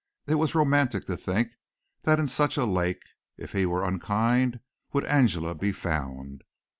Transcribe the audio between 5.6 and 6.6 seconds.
found.